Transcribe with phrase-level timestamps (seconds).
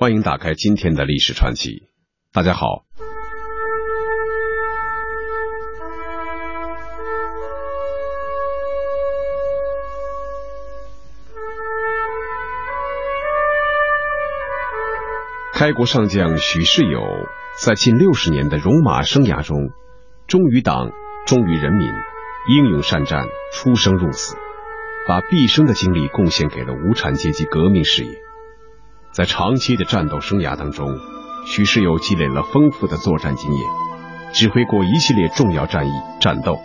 [0.00, 1.88] 欢迎打开今天的历史传奇。
[2.32, 2.84] 大家好，
[15.52, 17.00] 开国上将许世友
[17.60, 19.56] 在近六十年的戎马生涯中，
[20.28, 20.92] 忠于党，
[21.26, 21.88] 忠于人民，
[22.48, 24.36] 英勇善战，出生入死，
[25.08, 28.27] 把毕生的精力贡献给了无产阶级革命事业。
[29.10, 30.86] 在长期的战斗生涯当中，
[31.46, 33.62] 许世友积累了丰富的作战经验，
[34.32, 36.58] 指挥过一系列重要战役战斗，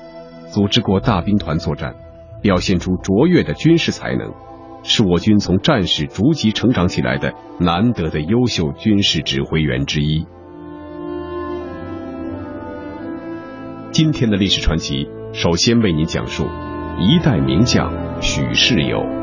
[0.52, 1.96] 组织过大兵团作战，
[2.42, 4.34] 表现出卓越的军事才能，
[4.84, 10.28] 是我军从战士逐级成长起来的难得的优秀军事指挥员之一。
[13.92, 16.46] 今天的历史传奇，首先为您讲述
[17.00, 17.92] 一代名将
[18.22, 19.23] 许世友。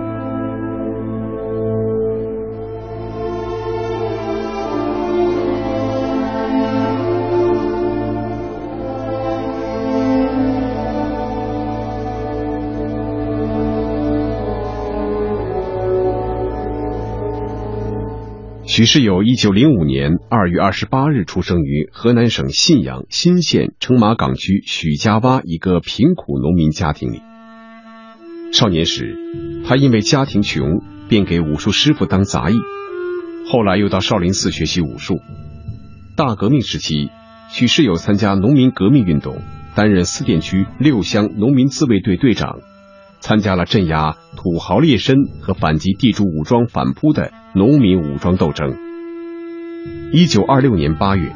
[18.81, 27.21] 许世友，一九零五年二月二十八日出生于河南省信阳新县城马岗区许家洼一个贫苦农民家庭里。
[28.55, 29.19] 少年时，
[29.67, 32.55] 他因为家庭穷，便给武术师傅当杂役，
[33.53, 35.21] 后来又到少林寺学习武术。
[36.17, 37.11] 大革命时期，
[37.51, 39.43] 许世友参加农民革命运动，
[39.75, 42.61] 担任四店区六乡农民自卫队队长。
[43.21, 48.77] 参加了镇压土豪劣绅和反击地主武装反扑的农民武装斗争。
[50.13, 51.35] 一九二六年八月，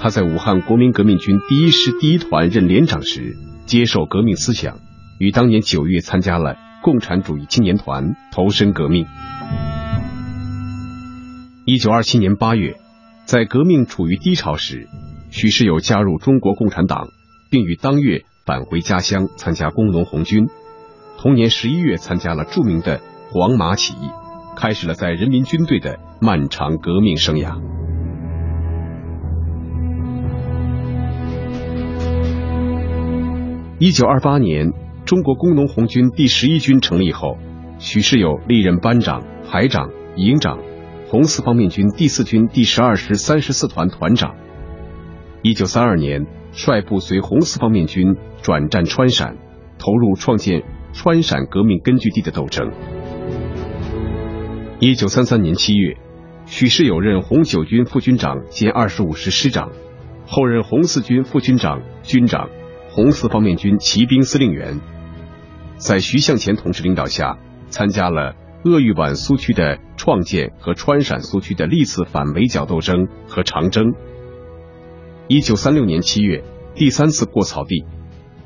[0.00, 4.78] 他在武汉国民革命军第一师第一团任连长时，接受革命思想，
[5.18, 9.06] 于当年九月参加了共产主义青年团，投身革命。
[11.64, 12.76] 一九二七年八月，
[13.24, 14.88] 在革命处于低潮时，
[15.30, 17.08] 许世友加入中国共产党，
[17.50, 20.48] 并于当月返回家乡参加工农红军。
[21.18, 23.00] 同年十一月，参加了著名的
[23.32, 24.10] 黄麻起义，
[24.54, 27.58] 开始了在人民军队的漫长革命生涯。
[33.78, 34.72] 一九二八年，
[35.06, 37.38] 中国工农红军第十一军成立后，
[37.78, 40.58] 许世友历任班长、排长、营长，
[41.08, 44.34] 红四方面军第四军第十二师三十四团团长。
[45.42, 49.38] 一九三二年，率部随红四方面军转战川陕，
[49.78, 50.62] 投入创建。
[50.96, 52.72] 川陕革命根据地的斗争。
[54.80, 55.98] 一九三三年七月，
[56.46, 59.72] 许世友任红九军副军长兼二十五师师长，
[60.26, 62.48] 后任红四军副军长、军长，
[62.88, 64.80] 红四方面军骑兵司令员。
[65.76, 73.92] 在徐向前同志领导下，参加了鄂豫皖苏区的创建和川陕苏区的历次反围剿斗争和长征。
[75.28, 76.42] 一九三六年七月，
[76.74, 77.84] 第三次过草地，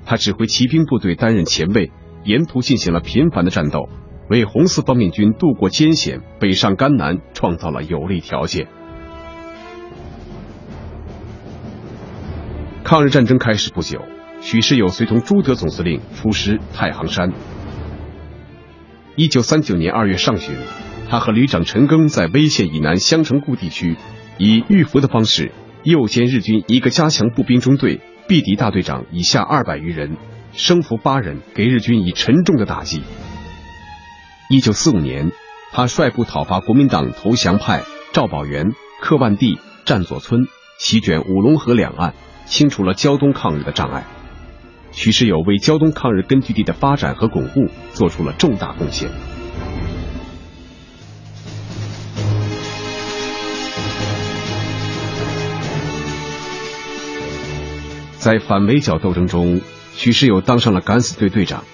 [0.04, 1.92] 他指挥骑兵部队担任前卫。
[2.24, 3.88] 沿途进行了频繁的战斗，
[4.28, 8.68] 为红四方面军渡过艰险、北上甘南创造了有利条件。
[12.84, 14.02] 抗日战争开始不久，
[14.40, 17.32] 许世友随同朱德总司令出师太行山。
[19.16, 20.56] 一九三九年二月上旬，
[21.08, 23.96] 他和旅长陈赓在威县以南襄城固地区，
[24.38, 25.52] 以预伏的方式
[25.84, 30.16] 诱歼日军一个加强步兵中队，毙敌大队长以下二百余人。
[30.52, 33.02] 生俘八人，给日军以沉重的打击。
[34.48, 35.30] 一九四五年，
[35.72, 42.14] 他率部讨伐国民党投降派赵宝元、柯万第、战左村，席卷五龙河两岸，
[42.46, 44.04] 清除了胶东抗日的障碍。
[44.90, 49.08] 许世友为胶东抗日根据地的发展和巩固做出了重大贡献。
[58.18, 59.60] 在反围剿斗争中。
[59.94, 61.64] 许世友当上了敢死队队长。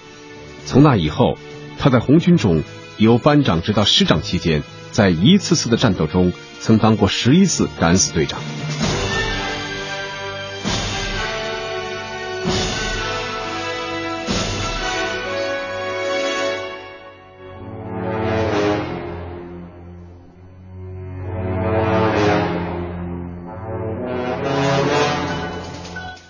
[0.65, 1.37] 从那以后，
[1.79, 2.63] 他在红军中
[2.97, 8.39] 由班长直到师长期间，在一次次的战斗中，曾当过十一次敢死队长。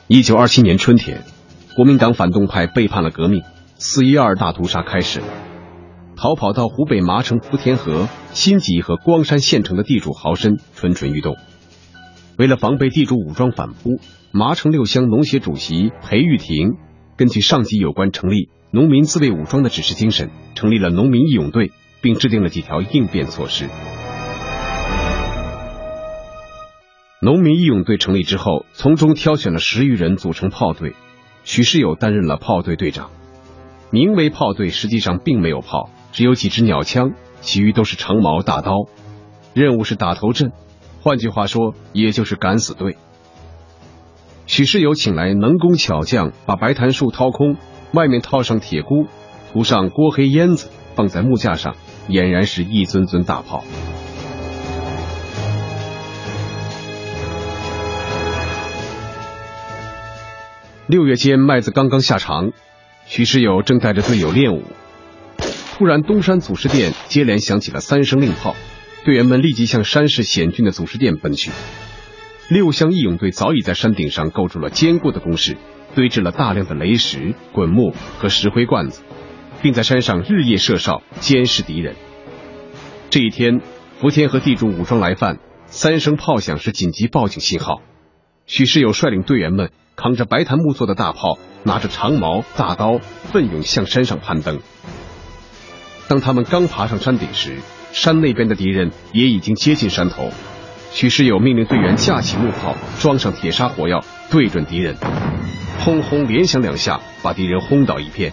[0.09, 1.21] 一九二七年春天。
[1.77, 3.43] 国民党反动派背叛了革命，
[3.75, 5.27] 四一二大屠杀开始了。
[6.15, 11.35] 逃跑到湖北麻城福田河、新集和光山县城的地主豪绅蠢蠢欲动。
[12.35, 13.99] 为了防备地主武装反扑，
[14.31, 16.77] 麻城六乡农协主席裴玉婷
[17.15, 21.71] 根据上级有关成立农民自卫武装的指示精神，成立了农民义勇队，
[22.01, 23.69] 并制定了几条应变措施。
[27.21, 30.95] 农民义勇队成立之后，从中挑选了十余人组成炮队，
[31.47, 33.09] 许世友担任了炮队队长。
[33.89, 38.73] 名为炮队，实际上并没有炮，只有几支鸟枪，其余都是长矛大刀。
[39.53, 40.51] 任务是打头阵，
[41.01, 42.97] 换句话说，也就是敢死队。
[44.45, 47.55] 许世友请来能工巧匠，把白檀树掏空，
[47.93, 49.07] 外面套上铁箍，
[49.53, 51.77] 涂上锅黑烟子，放在木架上，
[52.09, 53.63] 俨然是一尊尊大炮。
[60.89, 62.53] 六月间，麦子刚刚下场，
[63.05, 64.63] 许世友正带着队友练武，
[65.73, 68.55] 突然东山祖师殿接连响起了三声令炮，
[69.03, 71.51] 队员们立即向山势险峻的祖师殿奔去。
[72.47, 75.57] 六乡义勇队早已在山顶上构筑了坚固的工事，
[75.93, 79.01] 堆置了大量的雷石、滚木和石灰罐子，
[79.61, 81.95] 并在山上日夜射哨，监视敌人。
[83.09, 83.59] 这一天，
[83.99, 87.81] 福田和地主武装来犯，三声炮响是紧急报警信号。
[88.47, 94.61] 许世友率领队员们扛着白檀木做的大炮，拿着长矛、大刀，奋勇向山上攀登。
[96.07, 97.57] 当他们刚爬上山顶时，
[97.91, 100.31] 山那边的敌人也已经接近山头。
[100.93, 104.01] 许世友命令队员架起木炮，装上铁砂火药，
[104.31, 104.95] 对准敌人，
[105.83, 108.31] 轰轰连响两下，把敌人轰倒一片。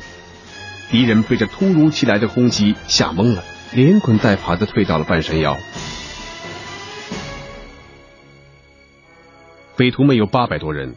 [0.93, 5.57] 敌人被这突如其来的轰击吓懵了，连滚带爬的退到了半山腰。
[9.76, 10.94] 匪徒们有八百多人，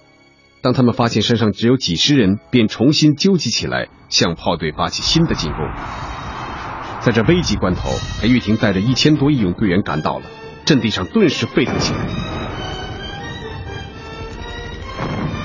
[0.62, 5.60] 当他们发现山上只有几十人，便重新纠集起来，向炮队发起新的进攻。
[7.02, 7.90] 在这危急关头，
[8.22, 10.26] 裴玉婷带着一千多义勇队员赶到了。
[10.64, 12.00] 阵地上顿时沸腾起来，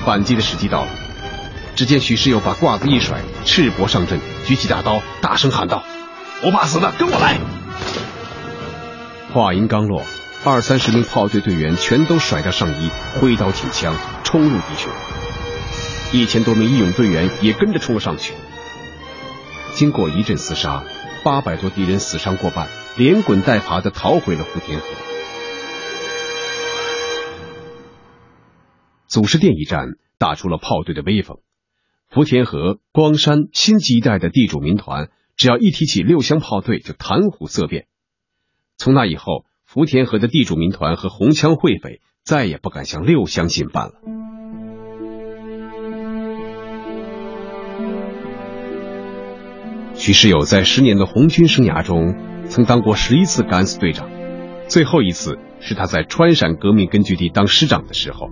[0.05, 0.91] 反击的时机到了。
[1.75, 5.83] 只见许世友把褂子一甩，赤膊上阵，举起大刀，大声喊道
[6.43, 7.39] ：“不怕死的，跟我来！”
[9.33, 10.03] 话音刚落，
[10.45, 13.95] 二三十名炮队队员全都甩掉上衣，挥刀挺枪，
[14.25, 14.91] 冲入敌群。
[16.11, 18.33] 一千多名义勇队员也跟着冲了上去。
[19.73, 20.83] 经过一阵厮杀，
[21.23, 22.67] 八百多敌人死伤过半，
[22.97, 24.85] 连滚带爬的逃回了福田河。
[29.07, 31.37] 祖师殿一战打出了炮队的威风，
[32.09, 37.87] 福田河、光山、新集一带的地主民团，只要一提起六乡炮队，就谈虎色变。
[38.75, 43.93] 从那以后，福田河的地主民团和红枪会匪再也不敢向六乡进犯了。
[49.95, 52.13] 徐世友在十年的红军生涯中，
[52.45, 54.07] 曾当过十一次敢死队长，
[54.67, 58.29] 最后一次是他在川陕革命根据地当师长的时候。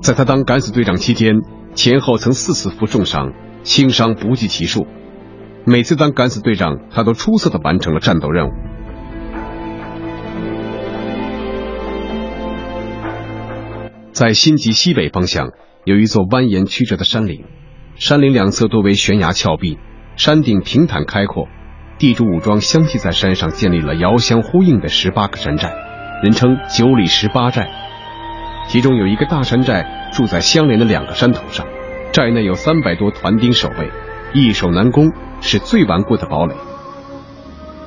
[0.00, 1.42] 在他当敢死队长期间，
[1.76, 3.32] 前后曾四次负重伤，
[3.62, 4.84] 轻伤不计其数。
[5.64, 8.50] 每次当敢死队长，他都出色的完成了战斗任务。
[14.12, 15.52] 在新集西北方向，
[15.84, 17.46] 有一座蜿蜒曲折的山岭，
[17.94, 19.78] 山岭两侧多为悬崖峭壁，
[20.16, 21.48] 山顶平坦开阔。
[21.98, 25.72] 地主武装相继在山上建立了遥相呼应的十八个山寨，
[26.22, 27.70] 人称九里十八寨。
[28.68, 31.66] 其中有一个大山寨，住在相连的两个山头上，
[32.12, 33.90] 寨内有三百多团丁守卫，
[34.34, 35.10] 易守难攻，
[35.40, 36.54] 是最顽固的堡垒。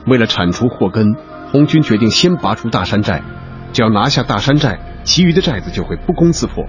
[0.08, 1.16] 为了铲除祸根，
[1.52, 3.22] 红军决定先拔出大山寨，
[3.76, 6.64] 只要拿下大山寨，其余的寨子就会不攻自破。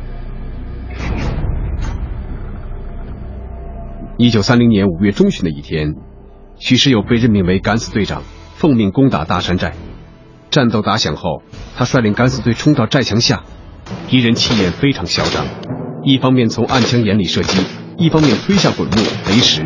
[4.18, 5.94] 一九三零年五月中旬的一天，
[6.58, 8.24] 许世友被任命为敢死队长，
[8.56, 9.74] 奉命攻打大山寨。
[10.50, 11.42] 战斗打响后，
[11.76, 13.44] 他率领敢死队冲到寨墙下。
[14.08, 15.46] 敌人气焰非常嚣张，
[16.02, 17.64] 一方面从暗枪眼里射击，
[17.98, 18.96] 一方面推下滚木、
[19.28, 19.62] 雷石。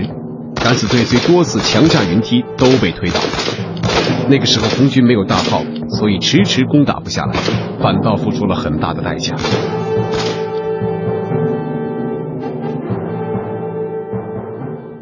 [0.57, 3.70] 敢死队虽多次强架云梯，都被推倒。
[4.31, 7.33] 那个时候红军没有大炮，所以迟迟攻打不下来，
[7.83, 9.35] 反倒付出了很大的代价。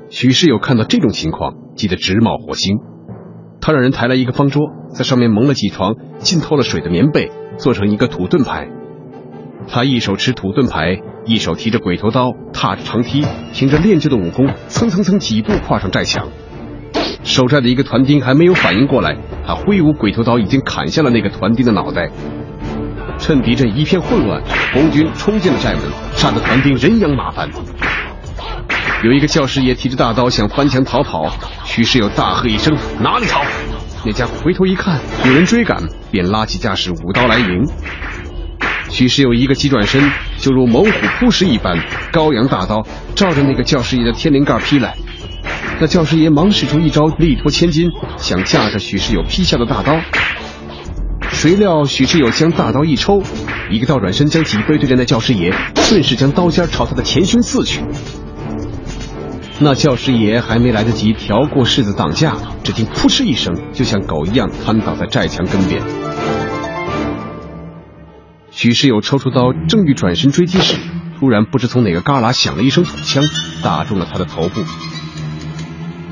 [0.08, 2.78] 许世友看到这种情况，急得直冒火星。
[3.60, 4.62] 他让人抬来一个方桌，
[4.94, 8.70] 在上面蒙了几床浸透了水的棉被，做成一个土盾牌。
[9.68, 16.28] 他一手持土盾牌，一手提着鬼头刀，踏着长梯，凭着练就的武功，蹭蹭蹭几步跨上寨墙。
[17.28, 19.14] 守寨的一个团丁还没有反应过来，
[19.46, 22.08] 他挥舞鬼头刀已经砍下了那个团丁的脑袋。
[23.18, 24.42] 趁敌阵一片混乱，
[24.72, 25.82] 红军冲进了寨门，
[26.16, 27.46] 杀得团丁人仰马翻。
[29.04, 31.30] 有一个教师爷提着大刀想翻墙逃跑，
[31.64, 33.42] 徐世友大喝一声：“哪里逃！”
[34.06, 37.62] 那家伙回头一看，有人追赶，便拉起架势，舞刀来迎。
[38.88, 41.78] 许世友一个急转身，就如猛虎扑食一般，
[42.10, 42.82] 高扬大刀，
[43.14, 44.96] 照着那个教师爷的天灵盖劈来。
[45.80, 50.00] 那教师爷忙使出一招力托千斤，想架着许世友劈下的大刀。
[51.30, 53.22] 谁料许世友将大刀一抽，
[53.70, 57.80] 一个倒转身将脊背对着那教师爷，顺势将刀尖朝他的前胸刺去。
[59.60, 65.80] 那教师爷还没来得及调过式子挡架，只听扑哧一声，就像狗一样瘫倒在寨墙根边。
[68.50, 70.76] 许世友抽出刀，正欲转身追击时，
[71.20, 73.22] 突然不知从哪个旮旯响了一声土枪，
[73.62, 74.62] 打中了他的头部。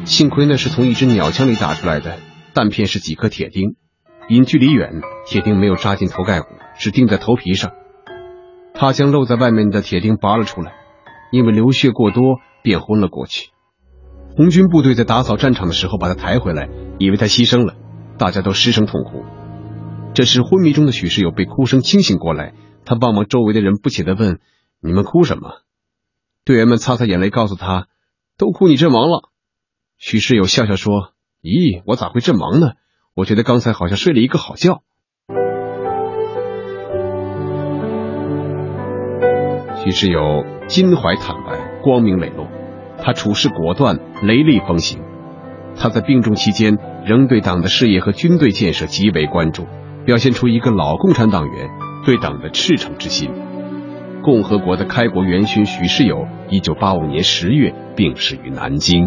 [0.06, 2.20] 幸亏那是从一支鸟枪里打出来的，
[2.54, 3.74] 弹片是几颗铁钉，
[4.28, 6.46] 因距离远，铁钉没有扎进头盖骨，
[6.78, 7.72] 只钉在头皮上。
[8.72, 10.72] 他将露在外面的铁钉拔了出来，
[11.32, 13.50] 因为流血过多，便昏了过去。
[14.36, 16.68] 红军部队在打扫战场的时候把他抬回来，
[17.00, 17.74] 以为他牺牲了，
[18.16, 19.24] 大家都失声痛哭。
[20.14, 24.38] 这时昏迷中的许世友被哭声清醒过来，他望望周围的人，不解地问
[24.80, 25.62] ：“你们哭什么？”
[26.46, 27.88] 队员们擦擦眼泪，告诉他
[28.38, 29.30] ：“都哭你阵亡了。”
[29.98, 32.72] 许世友笑笑说：“咦，我咋会阵亡呢？
[33.14, 34.82] 我觉得刚才好像睡了一个好觉。”
[39.82, 42.46] 许世友襟怀坦白，光明磊落，
[43.02, 45.00] 他处事果断，雷厉风行。
[45.76, 46.76] 他在病重期间
[47.06, 49.66] 仍对党的事业和军队建设极为关注，
[50.04, 51.70] 表现出一个老共产党员
[52.04, 53.30] 对党的赤诚之心。
[54.22, 59.06] 共和国的开国元勋许世友，一九八五年十月病逝于南京。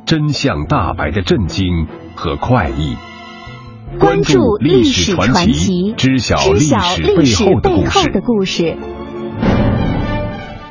[0.11, 2.97] 真相大白的震惊和快意。
[3.97, 7.33] 关注历史传奇，知晓历史背
[7.85, 8.75] 后的故事。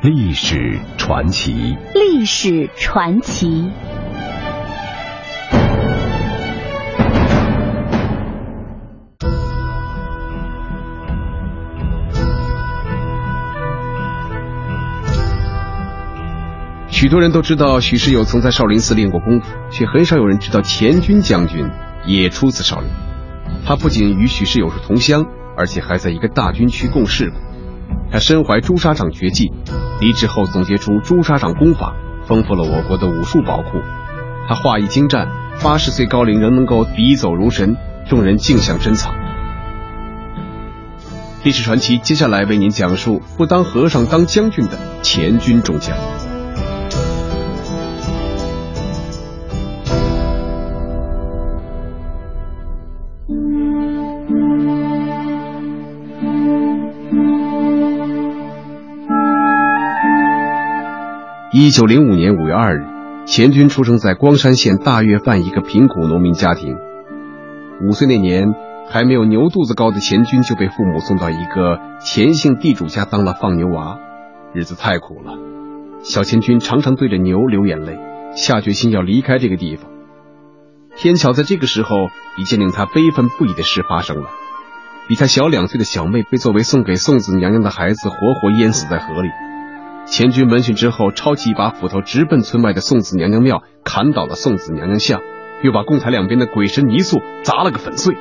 [0.02, 3.70] 历史传奇，历史传奇。
[17.00, 21.66] 许多人都知道许世友曾在少林寺练过功夫，却很少有人知道钱军将军
[22.04, 22.90] 也出自少林。
[23.64, 25.24] 他不仅与许世友是同乡，
[25.56, 27.40] 而且还在一个大军区共事过。
[28.12, 29.50] 他身怀朱砂掌绝技，
[29.98, 31.94] 离职后总结出朱砂掌功法，
[32.26, 33.80] 丰富了我国的武术宝库。
[34.46, 35.26] 他画艺精湛，
[35.62, 37.78] 八十岁高龄仍能够笔走如神，
[38.10, 39.14] 众人竞相珍藏。
[41.44, 45.96] 历史传奇接下来为您讲述不当和尚当将军的钱军中将。
[61.52, 62.86] 一九零五年五月二日，
[63.26, 66.76] 钱军出生在光山县大岳范一个贫苦农民家庭。
[67.84, 68.54] 五岁那年，
[68.88, 73.98] 还没有牛肚子高的钱军就被父母送到一个钱姓地主家当了放牛娃，
[74.54, 75.36] 日子太苦了。
[76.04, 77.98] 小钱军常常对着牛流眼泪，
[78.36, 79.90] 下决心要离开这个地方。
[80.96, 84.28] 偏巧在这个时候，一件令他悲愤不已的事发生了：
[85.08, 89.28] 比他小两岁的小妹被作为送给送子娘娘的孩子活活淹死在河里。
[90.10, 95.20] 钱军闻讯之后，抄起一把斧头，直奔村外的宋子娘娘庙，砍倒了宋子娘娘像，
[95.62, 98.16] 又把供台两边的鬼神泥塑砸了个粉碎。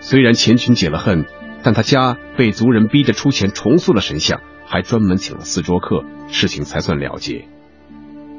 [0.00, 1.26] 虽然钱军解了恨，
[1.62, 7.46] 但他家被族人逼着出钱重塑了神像，还专门请了四桌客，事情才算了结。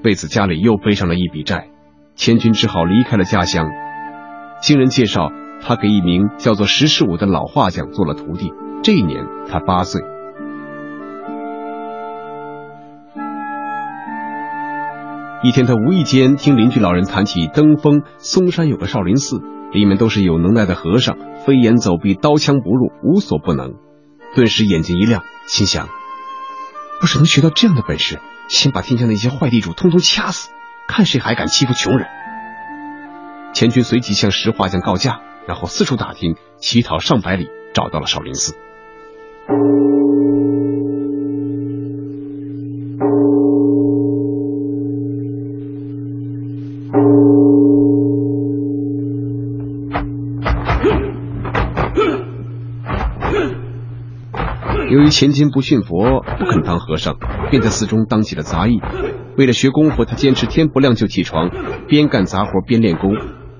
[0.03, 1.69] 为此，家里又背上了一笔债，
[2.15, 3.69] 钱军只好离开了家乡。
[4.63, 5.31] 经人介绍，
[5.61, 8.51] 他给一名叫做石世武的老画匠做了徒弟。
[8.81, 10.01] 这一年，他八岁。
[15.45, 23.75] 一天，他无意间听邻居老人谈起登封嵩山有个少林寺，里面都是有能耐的和尚，飞檐走壁，刀枪不入，无所不能。
[24.33, 25.87] 顿时眼睛一亮，心想：
[26.99, 30.49] 要是能学到这样的本事，先把天下那些坏地主通通掐死，
[30.87, 32.07] 看谁还敢欺负穷人。
[33.53, 38.55] 钱军随即向石画匠告假，然后四处打听，乞讨上百里，找到了少林寺。
[55.05, 57.17] 于钱军不信佛，不肯当和尚，
[57.51, 58.81] 便在寺中当起了杂役。
[59.37, 61.51] 为了学功夫，他坚持天不亮就起床，
[61.87, 63.11] 边干杂活边练功。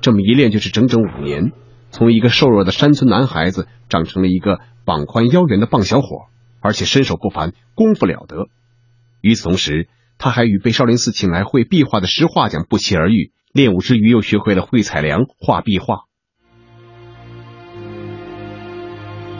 [0.02, 1.52] 这么一练就是整整五年，
[1.92, 6.26] 从一个瘦弱的山村男孩子长成了一个膀宽腰圆的棒小伙，
[6.62, 8.48] 而且身手不凡，功夫了得。
[9.22, 9.88] 与此同时，
[10.18, 16.06] 他还与被少林寺请来会壁画的石画匠不期而遇，练武之余又学会了会采梁、画壁画。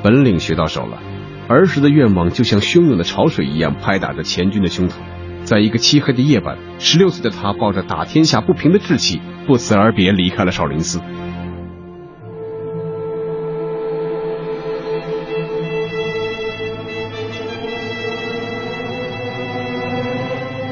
[0.04, 1.00] 本领学到手了，
[1.48, 4.94] 儿时的愿望就像汹涌的潮水一样拍打着钱军的胸膛。
[5.44, 11.00] 在一个漆黑的夜晚，十六岁的他抱着打天下不平的志气，不辞而别，离开了少林寺。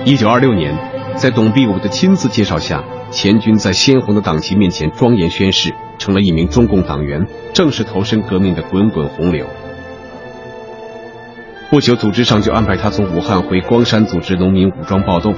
[0.05, 0.75] 一九二六年，
[1.15, 9.45] 在董必武的亲自介绍下，钱军在鲜红的党旗面前庄严宣誓，成了一名中共党员，正式投身革命的滚滚洪流。
[11.73, 15.33] 不久，组织上就安排他从武汉回光山组织农民武装暴动。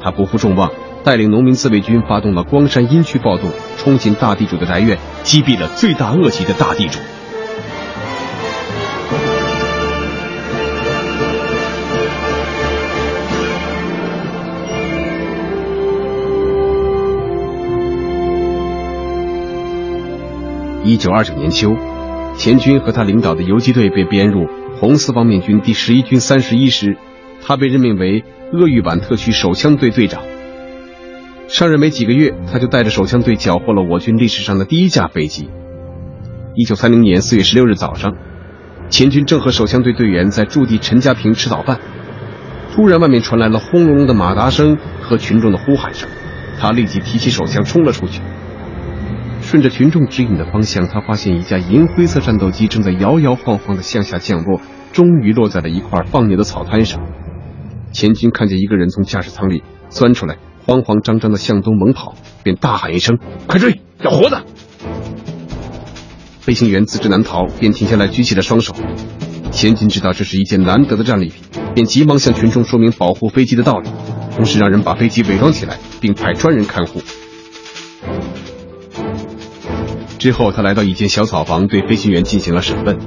[0.00, 0.72] 他不负众望，
[1.04, 6.98] 带领农民自卫军发动了光山阴区暴动，冲进大地主的宅院，击毙了罪大恶极的大地主。
[20.82, 21.76] 一九二九年秋，
[22.38, 24.48] 钱军和他领导的游击队被编入。
[24.84, 26.98] 红四方面军第十一军三十一师，
[27.40, 28.22] 他被任命为
[28.52, 30.20] 鄂豫皖特区手枪队队长。
[31.48, 35.48] 上任没几个月，他就带着手枪队缴获了我军历史上的第一架飞机。
[36.54, 38.14] 一九三零年四月十六日早上，
[38.90, 41.80] 钱军正和手枪队队员在驻地陈家坪吃早饭，
[42.74, 46.10] 突然外面传来了轰隆隆的马达声和群众的呼喊声，
[46.60, 48.20] 他立即提起手枪冲了出去。
[49.44, 54.60] 顺着群众指引的方向，他发现一架银灰色战斗机正在摇摇晃晃地向下降落，
[54.92, 57.00] 终于落在了一块放牛的草滩上。
[57.92, 64.42] 钱军看见一个人从驾驶舱里钻出来，慌慌张张地向东猛跑，便大喊一声：“快追，要活的！”
[66.40, 68.74] 飞行员自知难逃，便停下来举起了双手。
[69.52, 73.88] 钱军知道这是一件难得的战利品，便急忙向群众说明保护飞机的道理，
[74.34, 77.00] 同时让人把飞机伪装起来，并派专人看护。
[80.24, 82.98] 之后，他来到一间小草房，对飞行员进行了审问，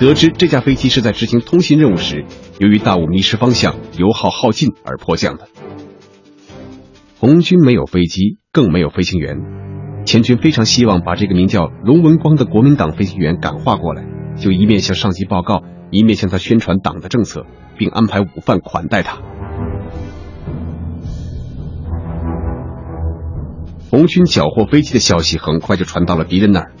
[0.00, 2.24] 得知这架飞机是在执行通信任务时，
[2.58, 5.46] 由于大雾迷失方向、油耗耗尽而迫降的。
[7.20, 9.36] 红军没有飞机，更没有飞行员，
[10.06, 17.46] 钱军非常希望把这个名叫龙文光的国民党飞行员感化过来，就一面向上级报告，一面向他宣传党的政策，
[17.78, 19.22] 并安排午饭款待他。
[23.96, 26.72] 红军缴获飞机的消息很快就传到了敌人那儿。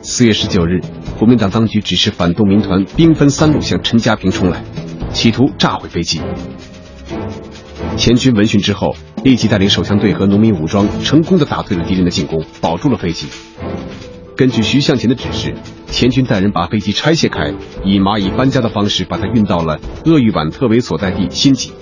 [0.00, 0.80] 四月十九日，
[1.18, 4.64] 国民党当局指示反动民团兵分三路向陈家坪冲来，
[5.12, 6.22] 企图炸毁飞机。
[7.98, 13.26] 钱军闻讯之后，立即带领手枪队和农民武装，成功的打退了敌人的进攻，保住了飞机。
[14.34, 15.54] 根据徐向前的指示，
[15.88, 17.52] 钱军带人把飞机拆卸开，
[17.84, 21.74] 以蚂蚁搬家的方式把它运到了鄂豫皖特委所在地新集。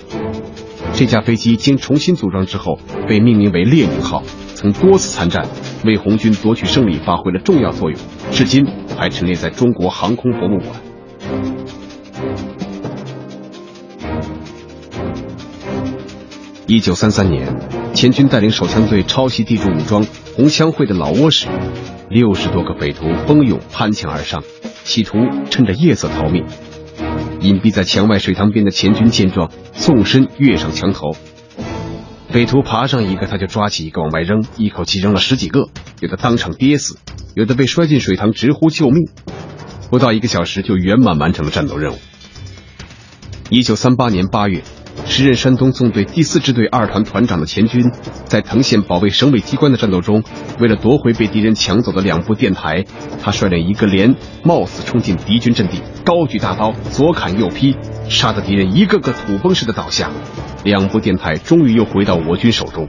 [0.91, 2.77] 这架飞机经重新组装之后，
[3.07, 4.21] 被命名为“列宁号”。
[4.61, 5.47] 曾多次参战，
[5.85, 7.99] 为红军夺取胜利发挥了重要作用，
[8.31, 8.63] 至今
[8.95, 10.79] 还陈列在中国航空博物馆。
[16.67, 17.57] 一九三三年，
[17.95, 21.47] 钱军带领手枪队抄袭地主武装红枪会的老窝时，
[22.07, 24.43] 六十多个匪徒蜂拥攀墙而上，
[24.83, 25.17] 企图
[25.49, 26.45] 趁着夜色逃命。
[27.39, 31.15] 隐蔽在墙外水塘边的钱军见状，纵身跃上墙头。
[32.31, 35.67] 匪徒爬上一个，他就抓起一个往外扔，一口气扔了十几个，
[35.99, 36.97] 有的当场跌死，
[37.35, 39.09] 有的被摔进水塘直呼救命。
[39.89, 41.97] 不到一个小时就圆满完成了战斗任务。
[43.49, 44.63] 一九三八年八月，
[45.11, 47.91] 时任山东纵队第四支队二团团长的钱军，
[48.23, 50.23] 在藤县保卫省委机关的战斗中，
[50.57, 52.85] 为了夺回被敌人抢走的两部电台，
[53.21, 57.75] 他率领一个连冒死冲进敌军阵地，高举大刀，左砍右劈，
[58.07, 60.09] 杀得敌人一个个土崩似的倒下。
[60.63, 62.87] 两部电台终于又回到我军手中。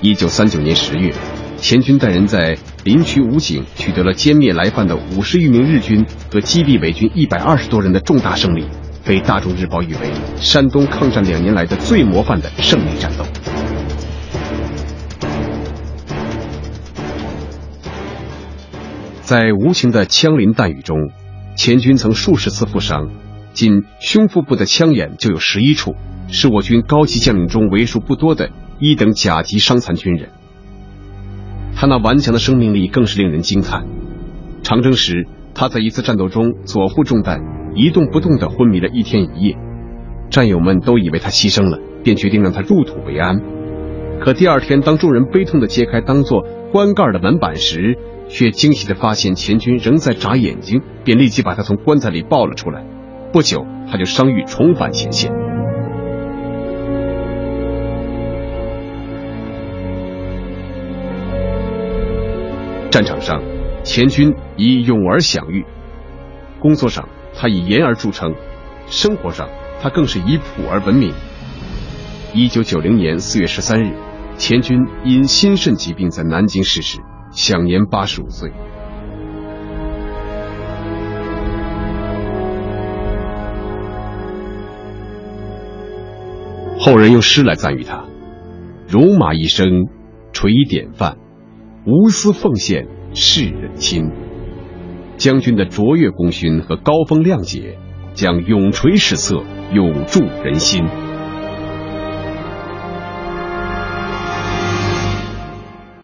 [0.00, 1.14] 一九三九年十月，
[1.58, 8.66] 钱军带人在林区武警取得了歼灭来犯的五十余名日军和击毙伪军一百二十多人的重大胜利，
[9.08, 13.24] 被《大众日报》誉为山东抗战两年来的最模范的胜利战斗。
[19.22, 20.98] 在无情的枪林弹雨中，
[21.56, 23.08] 钱军曾数十次负伤。
[23.54, 25.94] 仅胸腹部的枪眼就有十一处，
[26.28, 30.28] 是我军高级将领中为数不多的一等甲级伤残军人。
[31.74, 33.86] 他那顽强的生命力更是令人惊叹。
[34.62, 37.40] 长征时，他在一次战斗中左负中弹，
[37.78, 39.56] 一动不动地昏迷了一天一夜。
[40.30, 43.40] 战友们都以为他牺牲了，便决定让他入土为安。
[44.20, 52.84] 可第二天，当众人悲痛地揭开当做棺盖的门板时，却惊喜地发现钱军仍在眨眼睛，便立即把他从棺材里抱了出来。
[53.32, 55.30] 不久，他就伤愈，重返前线。
[62.90, 63.40] 战场上，
[63.84, 65.62] 钱军以勇而享誉；
[66.58, 67.08] 工作上，
[67.40, 68.32] 他以严而著称；
[68.88, 69.48] 生活上，
[69.80, 71.14] 他更是以朴而闻名。
[72.34, 73.94] 一九九零年四月十三日，
[74.36, 76.98] 钱军因心肾疾病在南京逝世，
[77.30, 78.50] 享年八十五岁。
[86.80, 88.04] 后人用诗来赞誉他
[88.90, 89.86] ：“戎马一生
[90.32, 91.16] 垂典范，
[91.86, 94.10] 无私奉献世人亲。”
[95.18, 97.76] 将军的卓越功勋和高风亮节，
[98.14, 101.07] 将永垂史册，永驻人心。